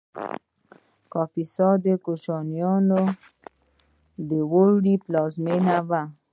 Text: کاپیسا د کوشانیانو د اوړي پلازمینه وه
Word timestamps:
کاپیسا 1.13 1.69
د 1.85 1.87
کوشانیانو 2.05 3.01
د 4.29 4.31
اوړي 4.53 4.95
پلازمینه 5.05 5.75
وه 5.89 6.01